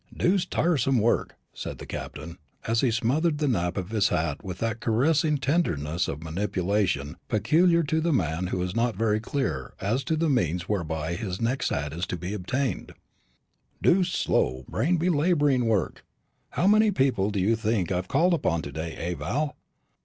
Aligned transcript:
"Deuced 0.17 0.49
tiresome 0.49 0.97
work," 0.97 1.35
said 1.53 1.77
the 1.77 1.85
Captain, 1.85 2.39
as 2.67 2.81
he 2.81 2.89
smoothed 2.89 3.37
the 3.37 3.47
nap 3.47 3.77
of 3.77 3.91
his 3.91 4.07
hat 4.09 4.43
with 4.43 4.57
that 4.57 4.79
caressing 4.79 5.37
tenderness 5.37 6.07
of 6.07 6.23
manipulation 6.23 7.17
peculiar 7.27 7.83
to 7.83 8.01
the 8.01 8.11
man 8.11 8.47
who 8.47 8.59
is 8.63 8.75
not 8.75 8.95
very 8.95 9.19
clear 9.19 9.75
as 9.79 10.03
to 10.03 10.15
the 10.15 10.27
means 10.27 10.67
whereby 10.67 11.13
his 11.13 11.39
next 11.39 11.69
hat 11.69 11.93
is 11.93 12.07
to 12.07 12.17
be 12.17 12.33
obtained, 12.33 12.95
"deuced 13.79 14.15
slow, 14.15 14.65
brain 14.67 14.97
belabouring 14.97 15.65
work! 15.65 16.03
How 16.49 16.65
many 16.65 16.89
people 16.89 17.29
do 17.29 17.39
you 17.39 17.55
think 17.55 17.91
I've 17.91 18.07
called 18.07 18.33
upon 18.33 18.63
to 18.63 18.71
day, 18.71 18.95
eh, 18.95 19.13
Val? 19.13 19.55